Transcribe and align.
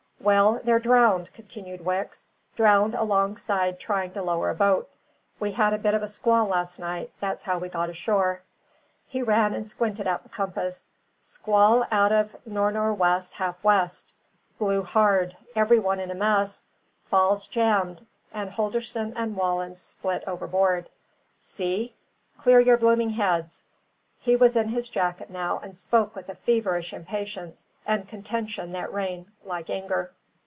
"Well, 0.23 0.61
they're 0.63 0.77
drowned," 0.77 1.31
continued 1.33 1.83
Wicks; 1.83 2.27
"drowned 2.55 2.93
alongside 2.93 3.79
trying 3.79 4.11
to 4.11 4.21
lower 4.21 4.51
a 4.51 4.55
boat. 4.55 4.87
We 5.39 5.53
had 5.53 5.73
a 5.73 5.79
bit 5.79 5.95
of 5.95 6.03
a 6.03 6.07
squall 6.07 6.45
last 6.45 6.77
night: 6.77 7.09
that's 7.19 7.41
how 7.41 7.57
we 7.57 7.69
got 7.69 7.89
ashore." 7.89 8.41
He 9.07 9.23
ran 9.23 9.55
and 9.55 9.67
squinted 9.67 10.05
at 10.05 10.21
the 10.21 10.29
compass. 10.29 10.89
"Squall 11.21 11.87
out 11.91 12.11
of 12.11 12.35
nor' 12.45 12.71
nor' 12.71 12.93
west 12.93 13.33
half 13.33 13.63
west; 13.63 14.13
blew 14.59 14.83
hard; 14.83 15.35
every 15.55 15.79
one 15.79 15.99
in 15.99 16.11
a 16.11 16.15
mess, 16.15 16.65
falls 17.09 17.47
jammed, 17.47 18.05
and 18.31 18.51
Holdorsen 18.51 19.13
and 19.15 19.35
Wallen 19.35 19.73
spilt 19.73 20.21
overboard. 20.27 20.91
See? 21.39 21.95
Clear 22.37 22.59
your 22.59 22.77
blooming 22.77 23.09
heads!" 23.09 23.63
He 24.19 24.35
was 24.35 24.55
in 24.55 24.69
his 24.69 24.87
jacket 24.87 25.31
now, 25.31 25.57
and 25.63 25.75
spoke 25.75 26.13
with 26.15 26.29
a 26.29 26.35
feverish 26.35 26.93
impatience 26.93 27.65
and 27.87 28.07
contention 28.07 28.71
that 28.73 28.93
rang 28.93 29.25
like 29.43 29.67
anger. 29.67 30.11